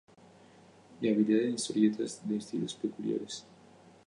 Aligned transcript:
Y 0.99 1.07
habilidad 1.09 1.43
en 1.43 1.53
historietas 1.53 2.27
de 2.27 2.37
estilos 2.37 2.73
peculiares. 2.73 3.45